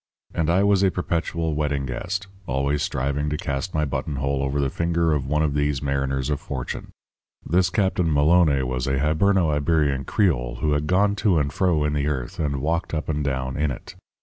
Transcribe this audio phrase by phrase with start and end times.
[0.33, 4.71] And I was a perpetual wedding guest, always striving to cast my buttonhole over the
[4.71, 6.89] finger of one of these mariners of fortune.
[7.45, 11.93] This Captain Maloné was a Hiberno Iberian creole who had gone to and fro in
[11.93, 13.93] the earth and walked up and down in it.